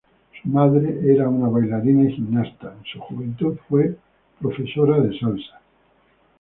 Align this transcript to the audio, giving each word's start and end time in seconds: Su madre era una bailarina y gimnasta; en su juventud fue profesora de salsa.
Su 0.41 0.49
madre 0.49 0.99
era 1.05 1.29
una 1.29 1.47
bailarina 1.47 2.09
y 2.09 2.13
gimnasta; 2.13 2.73
en 2.75 2.83
su 2.91 2.99
juventud 3.01 3.57
fue 3.69 3.95
profesora 4.39 4.99
de 4.99 5.15
salsa. 5.19 5.61